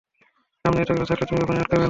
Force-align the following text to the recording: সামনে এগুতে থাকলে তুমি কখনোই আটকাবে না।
সামনে 0.65 0.79
এগুতে 0.83 1.09
থাকলে 1.11 1.25
তুমি 1.27 1.39
কখনোই 1.41 1.61
আটকাবে 1.61 1.69
না। 1.69 1.79